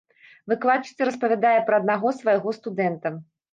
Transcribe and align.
Выкладчыца 0.53 1.07
распавядае 1.09 1.53
пра 1.69 1.81
аднаго 1.83 2.17
свайго 2.23 2.57
студэнта. 2.61 3.17